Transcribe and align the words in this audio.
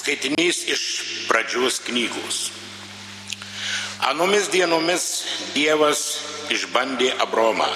Skaitinys 0.00 0.64
iš 0.64 0.82
pradžios 1.28 1.76
knygos. 1.84 2.36
Anomis 4.08 4.46
dienomis 4.48 5.04
Dievas 5.52 6.00
išbandė 6.48 7.10
Abromą. 7.20 7.68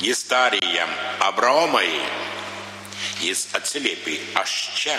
Jis 0.00 0.24
tarė 0.30 0.62
jam, 0.72 0.88
Abromai, 1.20 1.90
jis 3.20 3.44
atsiliepė, 3.52 4.16
aš 4.40 4.56
čia. 4.80 4.96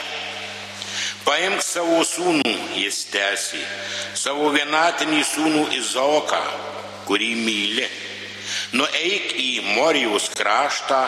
Paimk 1.25 1.65
savo 1.65 2.04
sūnų, 2.05 2.54
jis 2.77 3.01
tęsė, 3.09 3.65
savo 4.13 4.54
vienatinį 4.54 5.25
sūnų 5.33 5.67
Izoką, 5.81 6.45
kurį 7.09 7.33
myli. 7.41 7.89
Nueik 8.77 9.33
į 9.41 9.51
Morijos 9.73 10.29
kraštą 10.38 11.04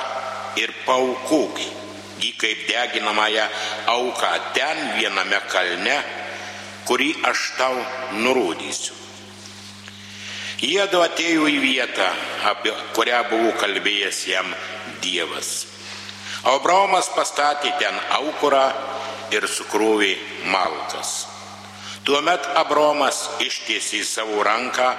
ir 0.57 0.73
paukuk 0.89 1.61
jį 2.21 2.31
kaip 2.39 2.67
deginamąją 2.69 3.47
auką 3.95 4.31
ten 4.55 4.83
viename 4.99 5.39
kalne, 5.51 5.97
kurį 6.87 7.11
aš 7.31 7.47
tau 7.59 7.79
nurodysiu. 8.21 8.95
Jėdu 10.65 11.01
atėjo 11.03 11.49
į 11.51 11.57
vietą, 11.59 12.05
apie 12.47 12.71
kurią 12.95 13.21
buvo 13.29 13.51
kalbėjęs 13.59 14.21
jam 14.31 14.53
Dievas. 15.03 15.65
Abraomas 16.47 17.09
pastatė 17.11 17.73
ten 17.81 17.95
aukurą 18.15 18.65
ir 19.35 19.47
sukrovė 19.51 20.13
malkas. 20.53 21.25
Tuomet 22.05 22.45
Abraomas 22.55 23.23
ištiesė 23.41 24.03
savo 24.05 24.43
ranką 24.45 24.91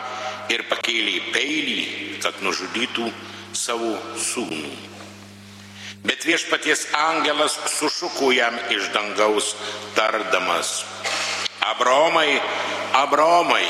ir 0.50 0.66
pakėlė 0.70 1.20
peilį, 1.32 1.86
kad 2.22 2.42
nužudytų 2.42 3.08
savo 3.54 3.94
sūnų. 4.18 4.95
Bet 6.06 6.22
viešpaties 6.24 6.86
angelas 6.94 7.56
sušuko 7.78 8.30
jam 8.32 8.54
iš 8.70 8.90
dangaus, 8.94 9.54
tardamas, 9.94 10.84
Abromai, 11.66 12.38
Abromai, 12.94 13.66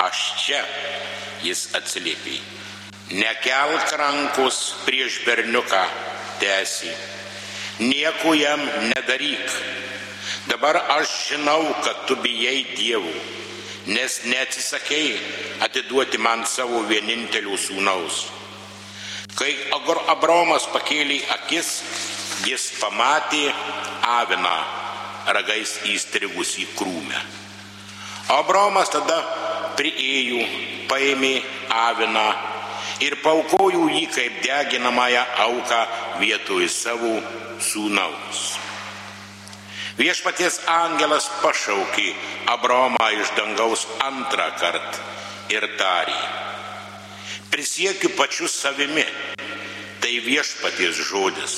aš 0.00 0.20
čia, 0.40 0.62
jis 1.44 1.66
atsiliepė, 1.76 2.38
nekelk 3.20 3.92
rankos 4.00 4.60
prieš 4.86 5.18
berniuką, 5.26 5.82
tęsi, 6.40 6.92
nieko 7.84 8.32
jam 8.38 8.64
nedaryk. 8.94 9.58
Dabar 10.48 10.78
aš 10.96 11.12
žinau, 11.28 11.66
kad 11.84 12.06
tu 12.08 12.16
bijai 12.24 12.62
dievų, 12.78 13.12
nes 13.92 14.22
neatsisakei 14.24 15.18
atiduoti 15.68 16.16
man 16.16 16.46
savo 16.48 16.80
vienintelio 16.88 17.60
sūnaus. 17.60 18.24
Kai 19.34 19.50
Abromas 20.12 20.68
pakėlė 20.70 21.18
akis, 21.34 21.70
jis 22.46 22.68
pamatė 22.78 23.48
aviną 24.06 24.56
ragais 25.34 25.72
įstrigusį 25.90 26.68
krūmę. 26.78 27.22
Abromas 28.34 28.92
tada 28.94 29.16
priėjo, 29.78 30.44
paėmė 30.90 31.34
aviną 31.74 32.28
ir 33.02 33.18
paukojo 33.24 33.88
jį 33.90 34.06
kaip 34.14 34.38
deginamąją 34.44 35.24
auką 35.48 35.80
vietoj 36.22 36.68
savo 36.70 37.16
sūnaus. 37.58 38.46
Viešpaties 39.98 40.62
angelas 40.70 41.26
pašaukė 41.42 42.08
Abromą 42.54 43.10
iš 43.18 43.34
dangaus 43.36 43.86
antrą 44.02 44.48
kartą 44.62 45.04
ir 45.54 45.68
tarė 45.78 46.18
prisiekiu 47.54 48.10
pačiu 48.18 48.48
savimi, 48.50 49.04
tai 50.02 50.18
viešpaties 50.26 50.96
žodis. 51.06 51.52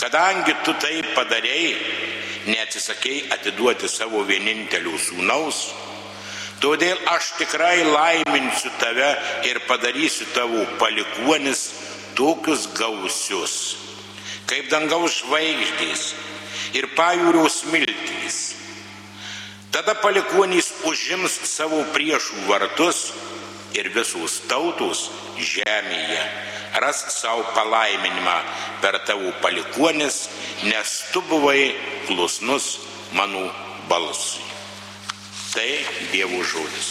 Kadangi 0.00 0.54
tu 0.64 0.72
tai 0.80 1.02
padarėjai, 1.12 1.74
neatsisakėjai 2.48 3.26
atiduoti 3.36 3.90
savo 3.92 4.22
vienintelių 4.24 4.94
sūnaus, 4.96 5.58
todėl 6.64 6.96
aš 7.12 7.34
tikrai 7.36 7.84
laiminsiu 7.84 8.72
tave 8.80 9.10
ir 9.44 9.60
padarysiu 9.68 10.24
tavo 10.32 10.64
palikuonis 10.80 11.66
tokius 12.16 12.64
gausius, 12.72 13.58
kaip 14.48 14.72
dangaus 14.72 15.20
žvaigždės 15.20 16.06
ir 16.80 16.88
pajūriaus 16.96 17.60
miltys. 17.68 18.40
Tada 19.68 19.98
palikuonys 20.00 20.72
užims 20.88 21.36
savo 21.44 21.84
priešų 21.92 22.48
vartus 22.48 23.10
ir 23.74 23.90
visos 23.94 24.40
tautos 24.50 25.08
žemėje 25.38 26.22
ras 26.82 27.04
savo 27.14 27.44
palaiminimą 27.54 28.36
per 28.82 28.98
tavo 29.06 29.30
palikuonis, 29.42 30.28
nes 30.66 30.94
tu 31.12 31.22
buvai 31.30 31.74
klusnus 32.06 32.78
mano 33.12 33.46
balsui. 33.88 34.42
Tai 35.54 35.70
Dievo 36.10 36.42
žodis. 36.42 36.88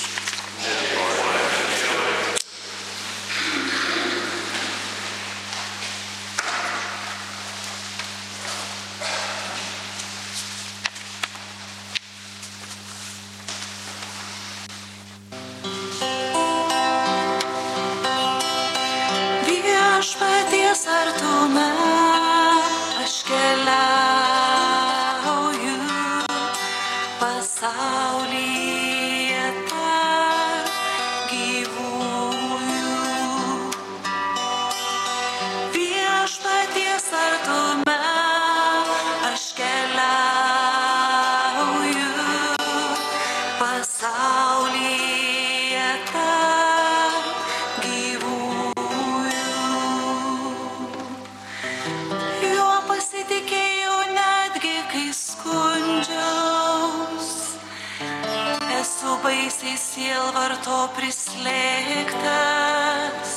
Baisiai 59.23 59.77
sielvarto 59.79 60.75
prislėgtas, 60.97 63.31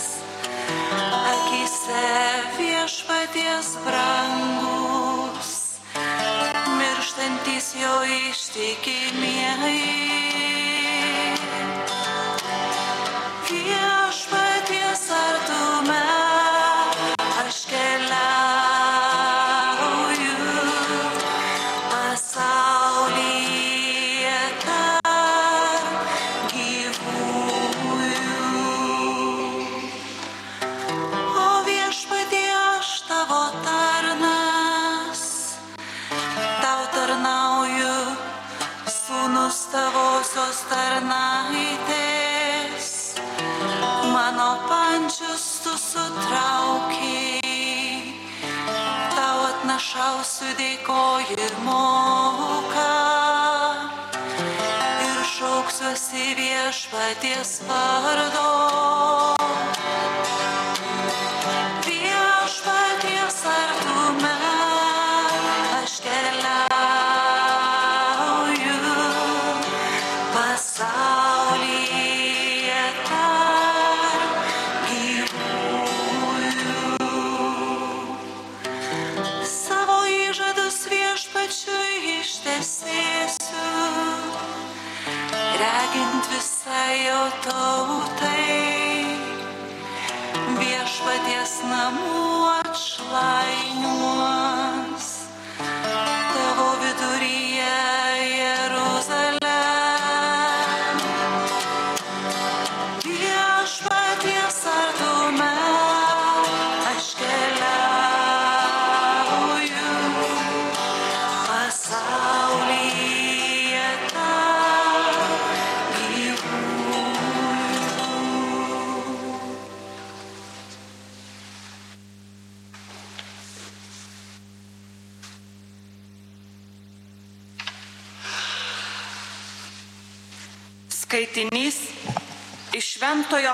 akise 1.31 2.03
viešpaties 2.59 3.71
brangus, 3.87 5.53
mirštantis 6.81 7.71
jo 7.83 7.95
ištikimieji. 8.19 10.46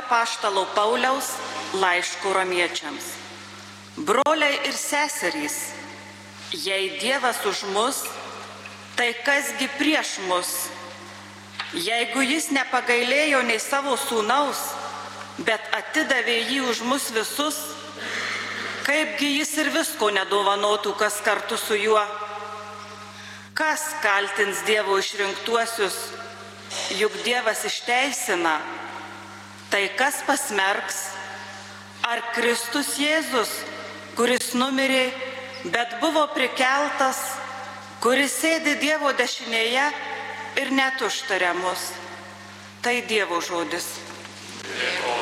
Šventojo 0.02 0.08
Paštalo 0.08 0.66
Pauliaus 0.74 1.36
laiškų 1.74 2.32
romiečiams. 2.34 3.04
Broliai 3.96 4.66
ir 4.66 4.74
seserys, 4.74 5.72
jei 6.52 6.98
Dievas 7.00 7.44
už 7.46 7.64
mus, 7.72 8.04
tai 8.96 9.14
kasgi 9.24 9.68
prieš 9.78 10.18
mus? 10.28 10.68
Jeigu 11.74 12.22
jis 12.22 12.50
nepagailėjo 12.50 13.42
nei 13.42 13.58
savo 13.58 13.96
sūnaus, 13.96 14.58
bet 15.46 15.60
atidavė 15.72 16.50
jį 16.50 16.60
už 16.68 16.82
mus 16.84 17.10
visus, 17.10 17.56
kaipgi 18.84 19.38
jis 19.38 19.56
ir 19.58 19.70
visko 19.72 20.10
nedovanotų, 20.10 20.96
kas 20.98 21.20
kartu 21.24 21.56
su 21.56 21.74
juo? 21.74 22.02
Kas 23.54 23.94
kaltins 24.02 24.64
Dievo 24.66 24.98
išrinktuosius? 24.98 25.96
Juk 26.96 27.12
Dievas 27.24 27.64
išteisina, 27.64 28.60
tai 29.72 29.88
kas 29.96 30.20
pasmerks? 30.28 30.98
Ar 32.04 32.20
Kristus 32.34 32.96
Jėzus, 33.00 33.50
kuris 34.18 34.52
numirė, 34.58 35.06
bet 35.72 35.96
buvo 36.02 36.26
prikeltas, 36.34 37.22
kuris 38.04 38.34
sėdi 38.42 38.74
Dievo 38.82 39.14
dešinėje 39.16 39.88
ir 40.60 40.74
net 40.76 41.00
užtaria 41.00 41.54
mus? 41.56 41.88
Tai 42.84 42.98
Dievo 43.08 43.40
žodis. 43.40 43.94
Šlovinau 44.66 45.21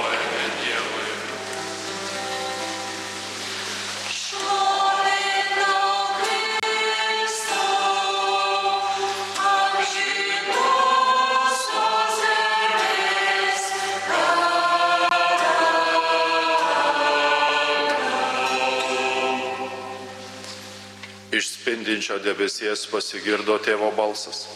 spindinčio 22.10 22.18
debesies 22.26 22.88
pasigirdo 22.90 23.58
tėvo 23.62 23.92
balsas. 23.94 24.48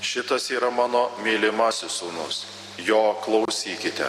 Šitas 0.00 0.50
yra 0.50 0.70
mano 0.70 1.10
mylimasis 1.22 2.00
sūnus. 2.00 2.46
Jo 2.78 3.18
klausykite. 3.24 4.08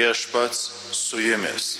Viešpats 0.00 0.70
su 0.92 1.20
jumis. 1.20 1.78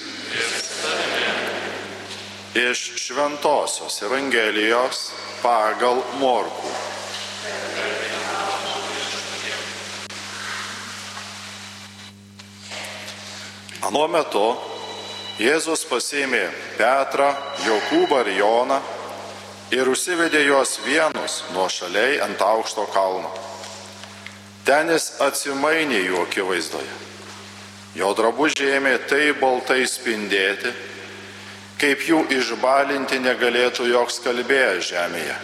Iš 2.55 2.81
Šventojios 2.97 4.03
Evangelijos 4.03 4.99
pagal 5.43 6.03
Morkų. 6.21 6.73
Anuo 13.89 14.07
metu 14.13 14.47
Jėzus 15.41 15.87
pasėmė 15.89 16.45
Petrą, 16.77 17.33
Jokūbą 17.65 18.21
ir 18.27 18.35
Joną 18.43 18.83
ir 19.73 19.89
užsivedė 19.89 20.45
juos 20.51 20.77
vienus 20.85 21.45
nuo 21.55 21.71
šaliai 21.73 22.21
ant 22.27 22.43
aukšto 22.53 22.85
kalno. 22.93 23.33
Ten 24.69 24.93
jis 24.93 25.15
atsimainė 25.25 26.05
jų 26.11 26.27
akivaizdoje. 26.27 27.07
Jo 27.99 28.13
drabužiai 28.15 28.77
ėmė 28.79 28.95
taip 29.11 29.41
baltai 29.43 29.83
spindėti, 29.91 30.71
kaip 31.81 32.05
jų 32.07 32.21
išbalinti 32.37 33.19
negalėtų 33.19 33.89
joks 33.91 34.21
kalbėjęs 34.23 34.91
žemėje. 34.93 35.37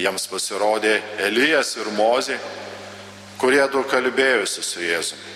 Jiems 0.00 0.26
pasirodė 0.28 0.94
Elijas 1.26 1.74
ir 1.76 1.90
Mozė, 1.96 2.38
kurie 3.40 3.64
du 3.72 3.82
kalbėjusi 3.88 4.64
su 4.64 4.80
Jėzumi. 4.84 5.34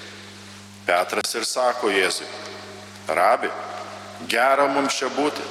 Petras 0.86 1.34
ir 1.36 1.44
sako 1.44 1.92
Jėzui, 1.92 2.26
rabi, 3.08 3.50
gera 4.28 4.66
mums 4.72 4.96
čia 4.96 5.08
būti, 5.12 5.44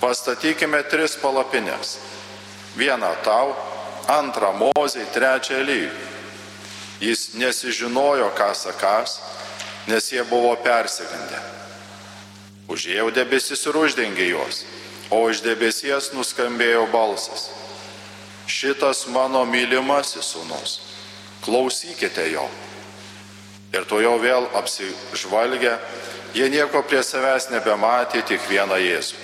pastatykime 0.00 0.80
tris 0.90 1.16
palapinės. 1.20 1.98
Vieną 2.76 3.12
tau, 3.24 3.52
antrą 4.08 4.52
Mozei, 4.56 5.04
trečią 5.12 5.60
Elyjui. 5.60 5.92
Jis 7.00 7.34
nesižinojo, 7.36 8.30
ką 8.36 8.52
sakas, 8.56 9.18
nes 9.86 10.10
jie 10.12 10.24
buvo 10.26 10.54
persigandę. 10.62 11.38
Užėjau 12.66 13.12
debesis 13.14 13.62
ir 13.68 13.78
uždengė 13.78 14.26
juos, 14.32 14.64
o 15.14 15.20
iš 15.30 15.42
debesies 15.44 16.10
nuskambėjo 16.16 16.86
balsas. 16.90 17.50
Šitas 18.46 19.04
mano 19.10 19.44
mylimasis 19.46 20.32
sūnus, 20.34 20.80
klausykite 21.44 22.26
jo. 22.32 22.46
Ir 23.74 23.86
to 23.86 24.00
jau 24.02 24.16
vėl 24.22 24.46
apsižvalgę, 24.58 25.76
jie 26.34 26.50
nieko 26.50 26.82
prie 26.86 27.02
savęs 27.06 27.50
nebematė, 27.50 28.22
tik 28.26 28.42
vieną 28.50 28.78
Jėzų. 28.82 29.22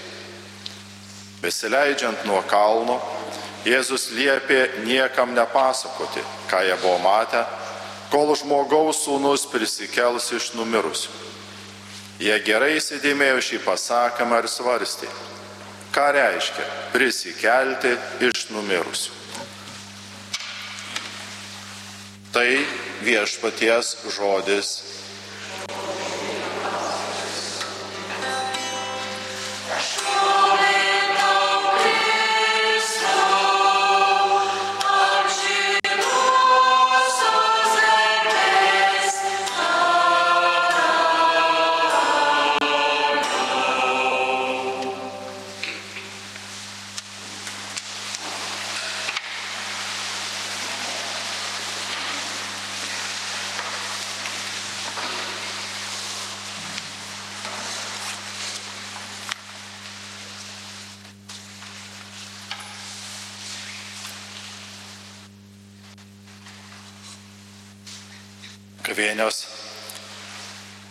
Besileidžiant 1.43 2.23
nuo 2.27 2.43
kalno, 2.47 3.01
Jėzus 3.67 4.11
liepė 4.15 4.85
niekam 4.87 5.35
nepasakoti, 5.35 6.23
ką 6.51 6.63
jie 6.67 6.77
buvo 6.83 6.99
matę, 7.03 7.43
kol 8.13 8.35
žmogaus 8.37 9.07
sūnus 9.07 9.47
prisikels 9.49 10.29
iš 10.37 10.53
numirusių. 10.59 11.13
Jie 12.21 12.35
gerai 12.45 12.77
įsidėmėjo 12.77 13.41
šį 13.43 13.61
pasakymą 13.65 14.43
ir 14.43 14.49
svarstė, 14.53 15.09
ką 15.97 16.05
reiškia 16.19 16.67
prisikelti 16.93 17.97
iš 18.29 18.45
numirusių. 18.53 19.17
Tai 22.33 22.49
viešpaties 23.05 23.97
žodis. 24.13 24.69
Gavėnios 68.93 69.47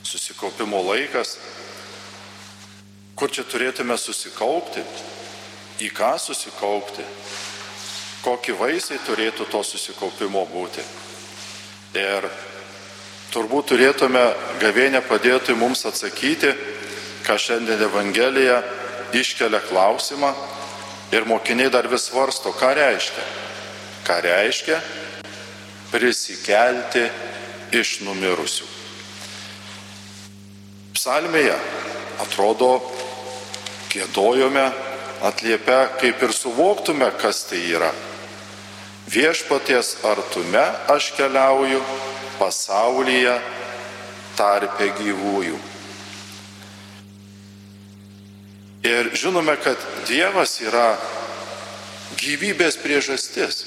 susikaupimo 0.02 0.80
laikas 0.82 1.36
kur 3.22 3.30
čia 3.30 3.44
turėtume 3.46 3.94
susikaupti, 4.02 4.82
į 5.86 5.92
ką 5.94 6.16
susikaupti, 6.18 7.04
kokį 8.26 8.56
vaisiai 8.58 8.98
turėtų 9.06 9.46
to 9.54 9.62
susikaupimo 9.62 10.42
būti. 10.50 10.82
Ir 12.02 12.26
turbūt 13.30 13.70
turėtume 13.76 14.24
gavėnę 14.64 15.04
padėti 15.06 15.54
mums 15.54 15.86
atsakyti, 15.86 16.50
ką 17.28 17.38
šiandien 17.38 17.86
Evangelija 17.86 18.58
iškelia 19.14 19.62
klausimą 19.70 20.34
ir 21.14 21.30
mokiniai 21.30 21.70
dar 21.70 21.86
vis 21.94 22.10
svarsto, 22.10 22.56
ką 22.58 22.74
reiškia. 22.82 23.28
Ką 24.10 24.18
reiškia 24.26 24.82
prisikelti 25.94 27.06
iš 27.72 28.02
numirusių. 28.06 28.68
Psalmėje 30.96 31.56
atrodo, 32.22 32.76
gėdojome, 33.92 34.68
atliepia, 35.26 35.86
kaip 36.02 36.22
ir 36.24 36.34
suvoktume, 36.36 37.08
kas 37.22 37.46
tai 37.50 37.62
yra. 37.72 37.92
Viešpaties 39.12 39.96
artume 40.08 40.62
aš 40.92 41.12
keliauju 41.18 41.82
pasaulyje 42.40 43.34
tarpe 44.38 44.92
gyvųjų. 45.00 45.58
Ir 48.88 49.12
žinome, 49.14 49.54
kad 49.62 49.78
Dievas 50.10 50.56
yra 50.64 50.96
gyvybės 52.18 52.80
priežastis, 52.82 53.60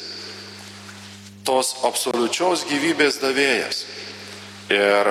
tos 1.47 1.75
absoliučios 1.87 2.65
gyvybės 2.67 3.21
davėjas. 3.23 3.85
Ir 4.75 5.11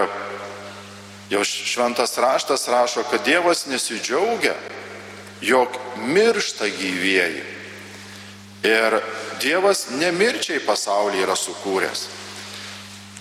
jau 1.31 1.43
šventas 1.47 2.17
raštas 2.17 2.67
rašo, 2.67 3.03
kad 3.09 3.23
Dievas 3.25 3.65
nesidžiaugia, 3.65 4.55
jog 5.41 5.77
miršta 5.97 6.67
gyvieji. 6.67 7.43
Ir 8.63 8.99
Dievas 9.41 9.87
nemirčiai 9.91 10.61
pasaulį 10.63 11.23
yra 11.25 11.35
sukūręs. 11.35 12.05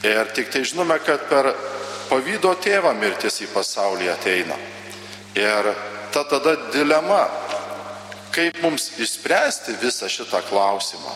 Ir 0.07 0.31
tik 0.35 0.51
tai 0.51 0.65
žinome, 0.67 0.99
kad 1.03 1.29
per 1.31 1.53
pavydo 2.11 2.53
tėvą 2.59 2.93
mirtis 2.99 3.41
į 3.43 3.49
pasaulį 3.55 4.11
ateina. 4.13 4.59
Ir 5.39 5.73
ta 6.13 6.25
tada 6.29 6.57
dilema, 6.75 7.25
kaip 8.35 8.59
mums 8.63 8.91
išspręsti 9.01 9.79
visą 9.81 10.11
šitą 10.11 10.43
klausimą. 10.49 11.15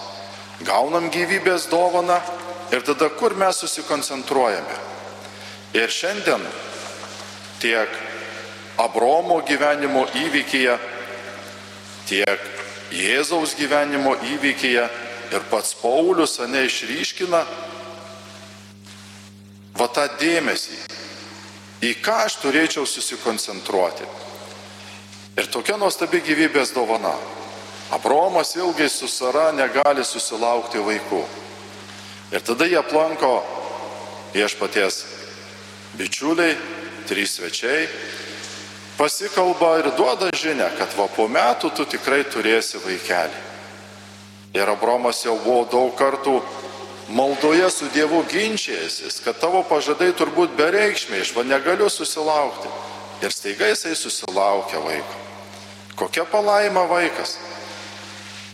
Gaunam 0.64 1.10
gyvybės 1.12 1.68
dovaną 1.68 2.16
ir 2.72 2.84
tada 2.86 3.10
kur 3.18 3.34
mes 3.36 3.58
susikoncentruojame. 3.60 4.95
Ir 5.76 5.92
šiandien 5.92 6.40
tiek 7.60 7.90
Abromo 8.80 9.42
gyvenimo 9.44 10.06
įvykyje, 10.16 10.76
tiek 12.08 12.46
Jėzaus 12.96 13.52
gyvenimo 13.58 14.14
įvykyje 14.24 14.84
ir 15.36 15.44
pats 15.50 15.74
Paulius 15.80 16.38
ane 16.40 16.62
išryškina 16.64 17.40
va 19.76 19.88
tą 19.92 20.06
dėmesį, 20.20 20.78
į 21.84 21.90
ką 22.00 22.16
aš 22.24 22.38
turėčiau 22.44 22.86
susikoncentruoti. 22.88 24.08
Ir 25.36 25.50
tokia 25.52 25.76
nuostabi 25.76 26.22
gyvybės 26.24 26.72
dovana. 26.72 27.12
Abromas 27.92 28.54
ilgai 28.56 28.88
su 28.88 29.08
Sara 29.12 29.50
negali 29.52 30.04
susilaukti 30.04 30.80
vaikų. 30.80 31.20
Ir 32.32 32.40
tada 32.40 32.64
jie 32.64 32.80
aplanko 32.80 33.34
viešpaties 34.32 35.04
bičiuliai, 35.96 36.56
trys 37.08 37.36
svečiai, 37.38 37.88
pasikalba 38.98 39.78
ir 39.80 39.90
duoda 39.96 40.30
žinę, 40.32 40.68
kad 40.78 40.92
va 40.98 41.08
po 41.08 41.28
metų 41.28 41.72
tu 41.76 41.86
tikrai 41.96 42.24
turėsi 42.24 42.80
vaikelį. 42.84 43.44
Ir 44.56 44.70
Abromas 44.72 45.20
jau 45.24 45.36
buvo 45.44 45.66
daug 45.68 45.92
kartų 45.98 46.40
maldoje 47.08 47.70
su 47.70 47.88
Dievu 47.92 48.24
ginčijęsis, 48.30 49.20
kad 49.24 49.38
tavo 49.40 49.62
pažadai 49.68 50.12
turbūt 50.16 50.56
bereikšmiai, 50.56 51.20
aš 51.20 51.34
va 51.36 51.44
negaliu 51.44 51.90
susilaukti. 51.92 52.70
Ir 53.24 53.32
staiga 53.32 53.68
jisai 53.70 53.94
susilaukia 53.96 54.80
vaiko. 54.84 55.20
Kokia 55.96 56.24
palaima 56.28 56.84
vaikas. 56.88 57.38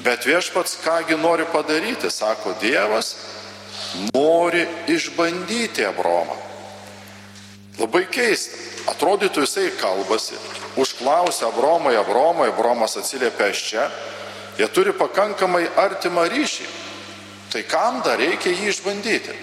Bet 0.02 0.26
viešpats 0.26 0.78
kągi 0.82 1.18
nori 1.18 1.46
padaryti, 1.52 2.10
sako 2.10 2.54
Dievas, 2.60 3.16
nori 4.14 4.66
išbandyti 4.90 5.86
Abromą. 5.86 6.51
Labai 7.80 8.04
keista. 8.12 8.58
Atrodytų 8.92 9.44
jisai 9.44 9.68
kalbasi, 9.78 10.34
užklausia 10.80 11.46
Abromai, 11.46 11.94
Abromai, 11.94 12.48
Abromas 12.50 12.96
atsiliepia 12.98 13.52
iš 13.52 13.60
čia. 13.68 13.84
Jie 14.58 14.66
turi 14.74 14.92
pakankamai 14.92 15.68
artimą 15.78 16.26
ryšį. 16.32 16.66
Tai 17.52 17.62
kam 17.68 18.00
dar 18.02 18.18
reikia 18.18 18.50
jį 18.50 18.68
išbandyti? 18.72 19.36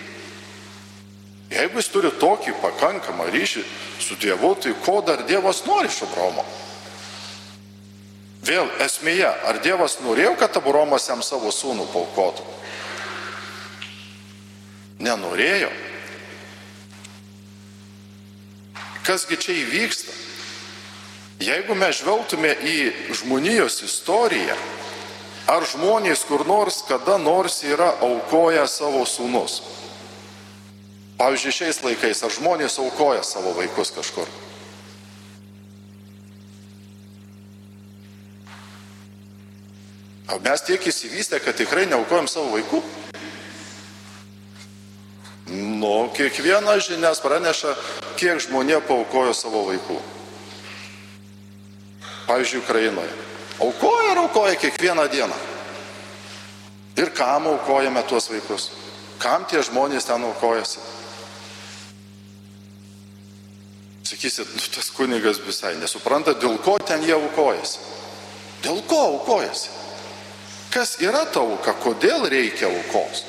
Jeigu 1.49 1.79
jis 1.79 1.89
turi 1.89 2.11
tokį 2.21 2.57
pakankamą 2.61 3.29
ryšį 3.31 3.63
su 4.03 4.17
Dievu, 4.21 4.53
tai 4.59 4.75
ko 4.83 4.99
dar 5.01 5.23
Dievas 5.25 5.63
nori 5.65 5.89
iš 5.89 6.03
Abromo? 6.05 6.43
Vėl 8.45 8.69
esmėje, 8.83 9.29
ar 9.47 9.63
Dievas 9.63 9.97
norėjo, 10.03 10.35
kad 10.39 10.57
Abromas 10.59 11.07
jam 11.09 11.23
savo 11.25 11.51
sūnų 11.53 11.87
paukotų? 11.93 12.45
Nenorėjo. 14.99 15.71
Kasgi 19.07 19.37
čia 19.39 19.55
įvyksta? 19.63 20.13
Jeigu 21.39 21.75
mes 21.79 22.01
žvelgtume 22.01 22.51
į 22.67 22.75
žmonijos 23.15 23.79
istoriją, 23.87 24.57
ar 25.47 25.63
žmonės 25.63 26.25
kur 26.27 26.43
nors 26.47 26.81
kada 26.87 27.15
nors 27.17 27.61
yra 27.63 27.93
aukoję 28.03 28.65
savo 28.67 29.05
sūnus? 29.07 29.61
Pavyzdžiui, 31.19 31.55
šiais 31.55 31.81
laikais, 31.83 32.21
ar 32.23 32.31
žmonės 32.31 32.75
aukoja 32.79 33.23
savo 33.27 33.55
vaikus 33.55 33.91
kažkur? 33.95 34.27
O 40.29 40.37
mes 40.43 40.61
tiek 40.61 40.83
įsivystę, 40.91 41.39
kad 41.41 41.57
tikrai 41.57 41.87
neaukojam 41.89 42.27
savo 42.29 42.53
vaikų? 42.53 42.83
Nu, 45.49 46.11
kiekviena 46.13 46.75
žinias 46.83 47.23
praneša, 47.23 47.73
kiek 48.19 48.41
žmonė 48.43 48.81
paukojo 48.83 49.33
savo 49.33 49.63
vaikų. 49.69 49.97
Pavyzdžiui, 52.27 52.61
Ukrainoje. 52.61 53.13
Aukoja 53.63 54.11
ir 54.11 54.21
aukoja 54.21 54.55
kiekvieną 54.59 55.07
dieną. 55.11 55.35
Ir 56.99 57.11
kam 57.15 57.47
aukojame 57.47 58.03
tuos 58.03 58.29
vaikus? 58.29 58.71
Kam 59.19 59.45
tie 59.45 59.63
žmonės 59.63 60.07
ten 60.07 60.23
aukojasi? 60.23 60.83
Sakysit, 64.09 64.51
nu, 64.55 64.61
tas 64.75 64.89
kunigas 64.95 65.39
visai 65.43 65.75
nesupranta, 65.79 66.33
dėl 66.33 66.57
ko 66.63 66.77
ten 66.79 67.03
jie 67.05 67.15
aukojasi. 67.15 67.79
Dėl 68.63 68.81
ko 68.89 68.99
aukojasi? 69.13 69.69
Kas 70.73 70.97
yra 71.01 71.23
ta 71.31 71.41
auka, 71.41 71.73
kodėl 71.81 72.27
reikia 72.29 72.67
aukos? 72.67 73.23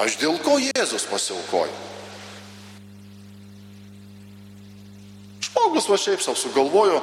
Aš 0.00 0.18
dėl 0.22 0.38
ko 0.42 0.56
Jėzus 0.62 1.06
pasiaukojo? 1.10 1.93
Žmogus 5.64 5.86
va 5.88 5.96
šiaip 5.96 6.20
savo 6.20 6.36
sugalvojo, 6.36 6.98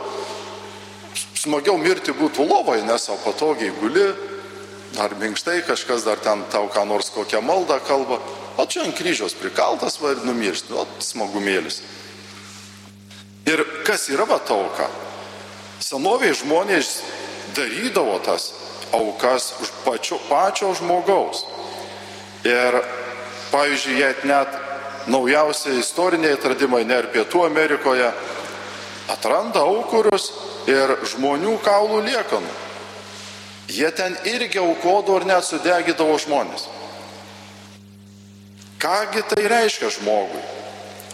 smagiau 1.42 1.80
mirti 1.82 2.14
būtų 2.14 2.46
lovoje, 2.46 2.84
nes 2.86 3.08
savo 3.08 3.18
patogiai 3.24 3.74
guli, 3.74 4.04
ar 5.02 5.16
minkštai 5.18 5.64
kažkas 5.66 6.06
dar 6.06 6.22
ten 6.22 6.44
tau 6.54 6.70
ką 6.70 6.84
nors 6.86 7.10
kokią 7.10 7.42
maldą 7.42 7.80
kalba, 7.88 8.20
o 8.62 8.66
čia 8.70 8.84
ant 8.86 8.94
kryžiaus 8.94 9.34
prikaltas 9.34 9.98
va 9.98 10.14
ir 10.14 10.22
numiršti, 10.28 10.78
o 10.78 10.86
smagumėlis. 11.02 11.82
Ir 13.50 13.66
kas 13.82 14.06
yra 14.14 14.28
va 14.30 14.38
ta 14.38 14.54
auka? 14.54 14.92
Senoviai 15.82 16.38
žmonės 16.38 17.00
darydavo 17.58 18.20
tas 18.22 18.52
aukas 18.94 19.56
už 19.58 19.72
pačio, 19.88 20.20
pačio 20.30 20.76
žmogaus. 20.78 21.48
Ir, 22.46 22.78
pavyzdžiui, 23.50 23.98
jei 24.06 24.30
net 24.30 24.54
naujausi 25.10 25.80
istoriniai 25.82 26.38
atradimai, 26.38 26.86
ne 26.86 27.02
ir 27.02 27.10
Pietų 27.10 27.50
Amerikoje, 27.50 28.14
atranda 29.12 29.64
aukurus 29.68 30.32
ir 30.70 30.96
žmonių 31.14 31.58
kaulų 31.66 32.02
liekanų. 32.08 32.54
Jie 33.72 33.90
ten 33.96 34.18
irgi 34.28 34.60
aukodavo 34.60 35.22
ir 35.22 35.28
net 35.30 35.48
sudegydavo 35.48 36.18
žmonės. 36.20 36.68
Kągi 38.82 39.24
tai 39.30 39.46
reiškia 39.48 39.92
žmogui? 39.94 40.42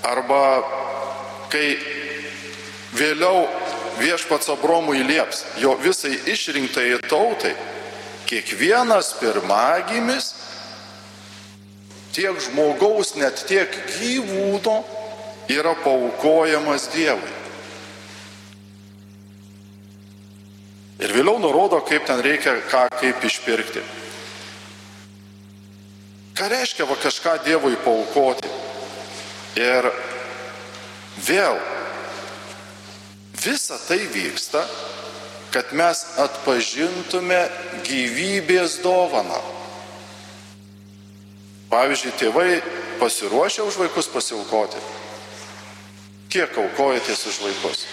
Arba 0.07 0.41
kai 1.51 1.75
vėliau 2.95 3.45
viešpats 3.99 4.49
Abromui 4.53 5.03
lieps, 5.03 5.43
jo 5.61 5.73
visai 5.81 6.13
išrinktai 6.31 6.95
tautai, 7.09 7.53
kiekvienas 8.29 9.13
pirmagimis, 9.19 10.31
tiek 12.15 12.39
žmogaus, 12.47 13.15
net 13.19 13.43
tiek 13.49 13.73
gyvūno 13.97 14.79
yra 15.51 15.75
paukojamas 15.83 16.89
Dievui. 16.93 17.46
Ir 20.97 21.13
vėliau 21.13 21.37
nurodo, 21.37 21.79
kaip 21.85 22.07
ten 22.09 22.21
reikia 22.25 22.55
ką 22.71 22.87
kaip 22.97 23.25
išpirkti. 23.27 23.83
Ką 26.37 26.49
reiškia 26.49 26.85
va 26.89 26.97
kažką 27.01 27.35
Dievui 27.45 27.77
paukoti? 27.81 28.49
Ir 29.57 29.89
vėl 31.25 31.57
visa 33.41 33.77
tai 33.87 34.03
vyksta, 34.13 34.61
kad 35.53 35.71
mes 35.73 36.03
atpažintume 36.21 37.39
gyvybės 37.85 38.79
dovaną. 38.83 39.39
Pavyzdžiui, 41.71 42.13
tėvai 42.19 42.49
pasiruošia 43.01 43.65
už 43.67 43.79
vaikus 43.81 44.09
pasiaukoti. 44.13 44.81
Kiek 46.31 46.57
aukojatės 46.57 47.25
už 47.29 47.41
vaikus? 47.45 47.85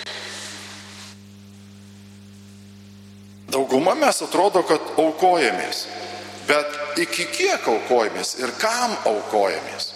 Dauguma 3.55 3.95
mes 3.95 4.19
atrodo, 4.19 4.65
kad 4.67 4.83
aukojamės. 4.99 5.85
Bet 6.49 6.99
iki 6.99 7.29
kiek 7.31 7.69
aukojamės 7.71 8.35
ir 8.43 8.51
kam 8.59 8.97
aukojamės? 9.07 9.93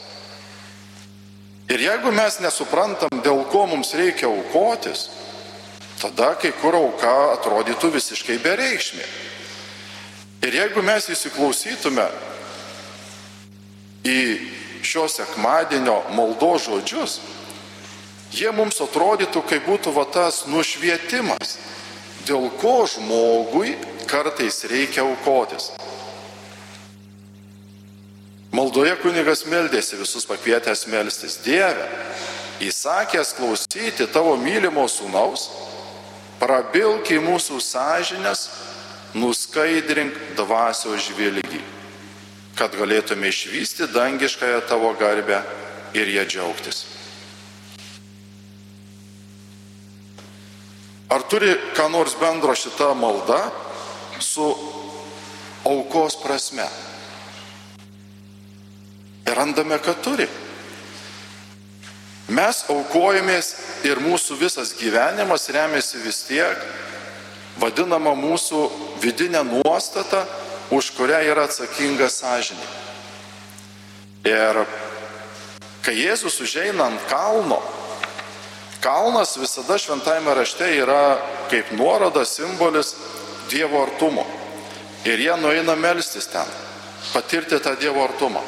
Ir 1.68 1.82
jeigu 1.82 2.12
mes 2.14 2.38
nesuprantam, 2.40 3.18
dėl 3.24 3.42
ko 3.50 3.66
mums 3.66 3.90
reikia 3.98 4.28
aukotis, 4.30 5.08
tada 5.98 6.30
kai 6.38 6.52
kur 6.62 6.78
auka 6.78 7.10
atrodytų 7.34 7.90
visiškai 7.98 8.38
bereikšmė. 8.46 9.08
Ir 10.46 10.54
jeigu 10.60 10.84
mes 10.86 11.10
įsiklausytume 11.10 12.06
į 14.06 14.20
šio 14.86 15.08
sekmadienio 15.10 15.98
maldo 16.14 16.54
žodžius, 16.62 17.18
jie 18.30 18.54
mums 18.54 18.78
atrodytų, 18.86 19.42
kaip 19.50 19.66
būtų 19.66 19.92
va 19.98 20.06
tas 20.14 20.44
nušvietimas, 20.46 21.58
dėl 22.28 22.50
ko 22.60 22.82
žmogui 22.88 23.74
kartais 24.08 24.64
reikia 24.68 25.04
aukotis. 25.06 25.72
Maldoje 28.52 28.94
kunigas 29.02 29.44
meldėsi 29.46 29.98
visus 30.00 30.24
pakvietęs 30.28 30.86
melstis 30.88 31.36
Dievę, 31.44 31.84
įsakęs 32.64 33.34
klausyti 33.36 34.08
tavo 34.10 34.34
mylimo 34.40 34.86
sūnaus, 34.88 35.48
prabilk 36.40 37.12
į 37.12 37.20
mūsų 37.22 37.60
sąžinės, 37.62 38.48
nuskaidrink 39.18 40.16
dvasio 40.38 40.96
žvilgį, 41.00 41.60
kad 42.58 42.74
galėtume 42.76 43.30
išvysti 43.30 43.92
dangiškąją 43.94 44.62
tavo 44.68 44.94
garbę 44.98 45.42
ir 45.96 46.10
ją 46.16 46.24
džiaugtis. 46.28 46.97
Ar 51.08 51.24
turi 51.24 51.54
ką 51.76 51.88
nors 51.88 52.16
bendro 52.20 52.54
šita 52.54 52.92
malda 52.94 53.50
su 54.20 54.48
aukos 55.64 56.18
prasme? 56.22 56.66
Ir 59.28 59.34
randame, 59.36 59.78
kad 59.80 60.02
turi. 60.04 60.28
Mes 62.28 62.60
aukojamės 62.68 63.54
ir 63.88 64.02
mūsų 64.04 64.36
visas 64.36 64.74
gyvenimas 64.76 65.48
remiasi 65.48 66.00
vis 66.04 66.20
tiek 66.28 66.60
vadinama 67.58 68.12
mūsų 68.12 68.66
vidinė 69.00 69.40
nuostata, 69.48 70.26
už 70.70 70.92
kurią 70.98 71.22
yra 71.30 71.46
atsakinga 71.48 72.10
sąžinė. 72.12 72.68
Ir 74.28 74.60
kai 75.84 75.94
Jėzus 75.96 76.36
užeina 76.44 76.90
ant 76.90 77.08
kalno, 77.08 77.62
kalnas 78.80 79.36
visada 79.36 79.78
šventajame 79.78 80.34
rašte 80.34 80.68
yra 80.76 81.18
kaip 81.50 81.72
nuoroda, 81.72 82.24
simbolis 82.24 82.94
Dievo 83.50 83.82
artumo. 83.82 84.26
Ir 85.04 85.20
jie 85.20 85.36
nueina 85.40 85.74
melstis 85.74 86.26
ten, 86.28 86.46
patirti 87.14 87.56
tą 87.64 87.76
Dievo 87.80 88.04
artumą. 88.04 88.42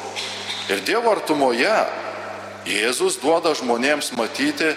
Ir 0.69 0.83
Dievo 0.85 1.11
artumoje 1.11 1.73
Jėzus 2.69 3.17
duoda 3.17 3.55
žmonėms 3.57 4.11
matyti 4.13 4.69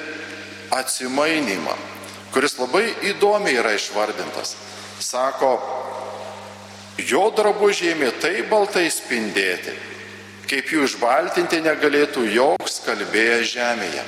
atsimainymą, 0.72 1.74
kuris 2.32 2.56
labai 2.56 2.86
įdomiai 3.10 3.58
yra 3.60 3.74
išvardintas. 3.76 4.54
Sako, 5.04 5.58
jo 6.96 7.26
drabužiai 7.36 7.92
ėmė 7.92 8.14
taip 8.22 8.48
baltai 8.48 8.86
spindėti, 8.88 9.76
kaip 10.48 10.72
jų 10.72 10.88
išbaltinti 10.88 11.60
negalėtų 11.66 12.24
joks 12.32 12.80
kalbėjęs 12.86 13.52
žemėje. 13.52 14.04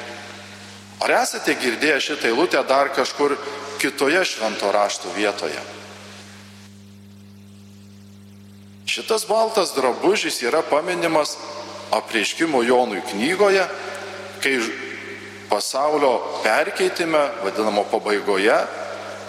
Ar 1.00 1.12
esate 1.20 1.54
girdėję 1.60 2.00
šitą 2.00 2.30
eilutę 2.30 2.62
dar 2.64 2.88
kažkur 2.94 3.36
kitoje 3.80 4.24
švento 4.24 4.72
rašto 4.72 5.12
vietoje? 5.16 5.60
Šitas 8.86 9.26
baltas 9.28 9.74
drabužis 9.76 10.40
yra 10.42 10.62
paminimas 10.62 11.36
apreiškimo 11.92 12.62
Jonui 12.62 13.02
knygoje, 13.10 13.66
kai 14.40 14.56
pasaulio 15.50 16.40
perkeitime, 16.42 17.20
vadinamo 17.44 17.84
pabaigoje, 17.90 18.56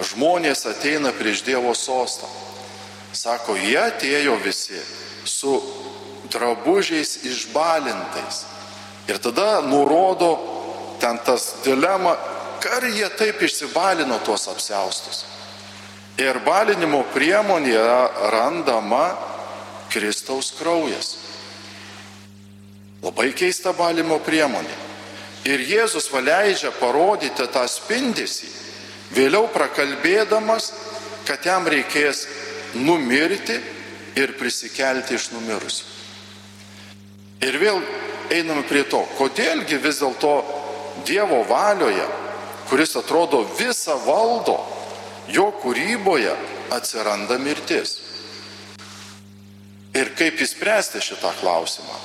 žmonės 0.07 0.65
ateina 0.71 1.11
prieš 1.11 1.43
Dievo 1.43 1.73
sostą. 1.75 2.29
Sako, 3.13 3.57
jie 3.57 3.79
atėjo 3.81 4.37
visi 4.43 4.79
su 5.25 5.57
drabužiais 6.31 7.25
išbalintais. 7.25 8.45
Ir 9.07 9.19
tada 9.23 9.61
nurodo 9.65 10.56
ten 10.99 11.19
tas 11.25 11.55
dilema, 11.65 12.15
ar 12.67 12.85
jie 12.89 13.07
taip 13.17 13.41
išsibalino 13.41 14.19
tuos 14.25 14.47
apseustus. 14.51 15.25
Ir 16.17 16.39
balinimo 16.45 17.03
priemonė 17.13 17.77
randama 18.33 19.11
Kristaus 19.93 20.51
kraujas. 20.57 21.13
Labai 23.03 23.29
keista 23.37 23.73
balimo 23.77 24.17
priemonė. 24.25 24.73
Ir 25.47 25.61
Jėzus 25.63 26.09
valeidžia 26.11 26.73
parodyti 26.75 27.45
tą 27.53 27.63
spindesį, 27.69 28.49
vėliau 29.15 29.45
prakalbėdamas, 29.53 30.71
kad 31.27 31.45
jam 31.45 31.69
reikės 31.69 32.25
numirti 32.75 33.55
ir 34.17 34.33
prisikelti 34.39 35.15
iš 35.15 35.29
numirusių. 35.35 35.85
Ir 37.47 37.59
vėl 37.61 37.79
einame 38.33 38.65
prie 38.67 38.81
to, 38.89 39.03
kodėlgi 39.19 39.77
vis 39.79 40.01
dėlto 40.01 40.33
Dievo 41.05 41.43
valioje, 41.49 42.05
kuris 42.69 42.95
atrodo 42.95 43.43
visą 43.59 43.97
valdo, 44.05 44.57
jo 45.29 45.51
kūryboje 45.61 46.33
atsiranda 46.73 47.37
mirtis. 47.41 47.97
Ir 49.97 50.13
kaip 50.17 50.41
įspręsti 50.43 51.01
šitą 51.01 51.31
klausimą? 51.39 51.97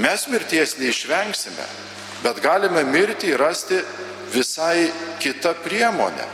Mes 0.00 0.26
mirties 0.30 0.76
neišvengsime, 0.78 1.66
bet 2.24 2.40
galime 2.42 2.84
mirti 2.84 3.32
ir 3.32 3.40
rasti 3.40 3.78
visai 4.32 4.90
kitą 5.20 5.54
priemonę. 5.64 6.26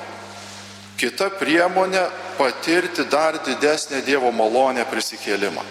Kita 0.96 1.28
priemonė 1.36 2.06
patirti 2.38 3.04
dar 3.04 3.36
didesnę 3.44 4.00
Dievo 4.04 4.30
malonę 4.32 4.84
prisikėlimą. 4.88 5.64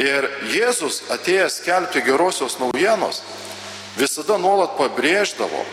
Ir 0.00 0.26
Jėzus 0.52 1.02
atėjęs 1.12 1.60
skelbti 1.60 2.02
gerosios 2.06 2.58
naujienos 2.60 3.22
visada 4.00 4.38
nuolat 4.40 4.76
pabrėždavo, 4.78 5.64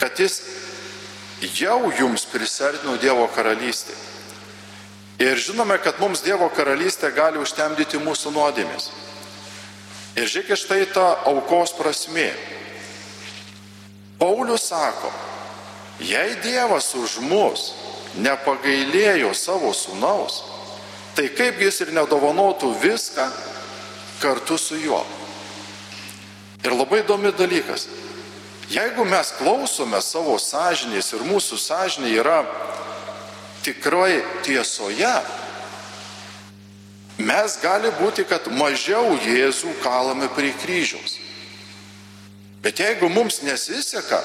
kad 0.00 0.18
jis 0.18 0.40
jau 1.54 1.92
jums 1.98 2.26
prisartino 2.26 2.96
Dievo 2.98 3.28
karalystė. 3.34 3.94
Ir 5.22 5.38
žinome, 5.38 5.78
kad 5.78 6.00
mums 6.02 6.24
Dievo 6.26 6.48
karalystė 6.50 7.12
gali 7.14 7.38
užtemdyti 7.38 8.00
mūsų 8.02 8.34
nuodėmės. 8.34 8.90
Ir 10.18 10.30
žiūrėkit 10.30 10.58
štai 10.58 10.82
ta 10.94 11.06
aukos 11.30 11.74
prasme. 11.78 12.32
Paulius 14.18 14.68
sako, 14.70 15.10
jei 16.02 16.36
Dievas 16.42 16.92
už 16.98 17.18
mus 17.22 17.72
nepagailėjo 18.18 19.32
savo 19.34 19.72
sunaus, 19.74 20.42
tai 21.14 21.28
kaip 21.34 21.58
jis 21.62 21.80
ir 21.82 21.94
nedovanotų 21.94 22.70
viską 22.82 23.26
kartu 24.22 24.58
su 24.58 24.78
juo. 24.78 25.02
Ir 26.64 26.72
labai 26.72 27.02
įdomi 27.02 27.32
dalykas. 27.36 27.88
Jeigu 28.72 29.04
mes 29.04 29.32
klausome 29.36 30.00
savo 30.00 30.38
sąžinės 30.40 31.12
ir 31.12 31.24
mūsų 31.28 31.58
sąžinė 31.60 32.12
yra 32.16 32.38
tikrai 33.64 34.22
tiesoje, 34.44 35.12
mes 37.20 37.58
gali 37.60 37.92
būti, 38.00 38.24
kad 38.28 38.48
mažiau 38.48 39.18
Jėzų 39.20 39.76
kalame 39.84 40.30
prie 40.32 40.54
kryžiaus. 40.64 41.18
Bet 42.64 42.80
jeigu 42.80 43.10
mums 43.12 43.42
nesiseka, 43.44 44.22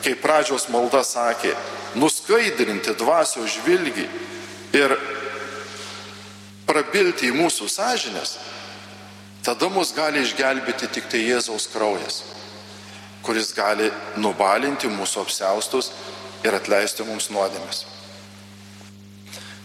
kaip 0.00 0.22
pradžios 0.24 0.70
malda 0.72 1.02
sakė, 1.04 1.52
nuskaidrinti 2.00 2.96
dvasio 2.96 3.44
žvilgį 3.44 4.06
ir 4.80 4.96
prabilti 6.66 7.28
į 7.28 7.36
mūsų 7.36 7.68
sąžinės, 7.68 8.38
tada 9.46 9.68
mus 9.70 9.92
gali 9.94 10.24
išgelbėti 10.26 10.88
tik 10.90 11.06
tai 11.12 11.22
Jėzaus 11.22 11.68
kraujas, 11.70 12.22
kuris 13.22 13.52
gali 13.54 13.92
nubalinti 14.18 14.90
mūsų 14.90 15.22
apseustus 15.22 15.92
ir 16.42 16.56
atleisti 16.58 17.06
mums 17.06 17.30
nuodėmės. 17.30 17.84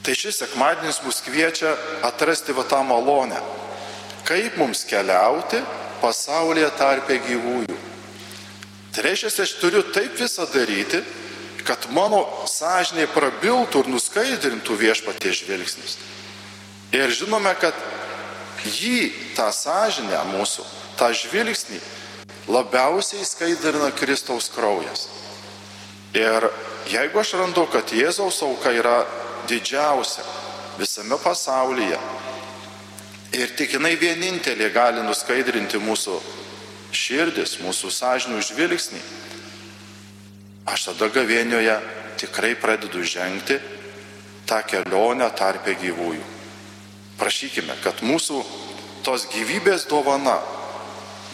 Tai 0.01 0.13
šis 0.17 0.39
sekmadienis 0.41 1.01
mus 1.05 1.21
kviečia 1.25 1.75
atrasti 2.05 2.53
va 2.57 2.65
tą 2.65 2.81
malonę. 2.85 3.37
Kaip 4.25 4.57
mums 4.57 4.83
keliauti 4.89 5.61
pasaulyje 6.01 6.69
tarpe 6.77 7.17
gyvųjų. 7.21 7.77
Tai 8.91 9.03
reiškia, 9.05 9.29
aš 9.45 9.53
turiu 9.61 9.83
taip 9.93 10.17
visą 10.19 10.47
daryti, 10.51 11.01
kad 11.65 11.85
mano 11.93 12.23
sąžinė 12.49 13.05
prabiltų 13.13 13.83
ir 13.83 13.91
nuskaidrintų 13.93 14.77
viešpatie 14.77 15.33
žvilgsnis. 15.37 15.99
Ir 16.97 17.13
žinome, 17.15 17.53
kad 17.61 17.77
jį, 18.65 19.11
tą 19.37 19.49
sąžinę 19.53 20.19
mūsų, 20.33 20.65
tą 20.99 21.11
žvilgsnį 21.15 21.79
labiausiai 22.51 23.25
skaidrina 23.25 23.91
Kristaus 23.95 24.49
kraujas. 24.53 25.07
Ir 26.13 26.49
jeigu 26.91 27.21
aš 27.21 27.35
randu, 27.39 27.65
kad 27.71 27.93
Jėzaus 27.95 28.41
auka 28.43 28.73
yra 28.75 29.05
didžiausia 29.47 30.25
visame 30.79 31.17
pasaulyje 31.23 31.99
ir 33.37 33.53
tik 33.55 33.77
jinai 33.77 33.95
vienintelė 33.95 34.69
gali 34.75 35.03
nuskaidrinti 35.05 35.79
mūsų 35.79 36.17
širdis, 36.91 37.59
mūsų 37.63 37.91
sąžinių 37.95 38.41
žvilgsnį, 38.43 38.99
aš 40.67 40.89
tada 40.89 41.07
gavienioje 41.15 41.77
tikrai 42.19 42.55
pradedu 42.59 43.03
žengti 43.03 43.57
tą 44.49 44.59
kelionę 44.67 45.29
tarpę 45.37 45.77
gyvųjų. 45.79 46.40
Prašykime, 47.21 47.75
kad 47.83 48.01
mūsų 48.01 48.39
tos 49.05 49.27
gyvybės 49.29 49.85
dovana, 49.89 50.39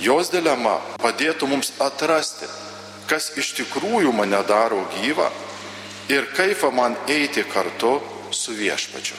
jos 0.04 0.32
dilema 0.34 0.76
padėtų 1.00 1.48
mums 1.48 1.72
atrasti, 1.80 2.50
kas 3.08 3.32
iš 3.40 3.54
tikrųjų 3.62 4.12
mane 4.12 4.42
daro 4.50 4.84
gyvą 4.98 5.30
ir 6.12 6.28
kaip 6.36 6.68
man 6.76 7.00
eiti 7.08 7.48
kartu 7.48 7.98
su 8.36 8.52
viešpačiu. 8.60 9.16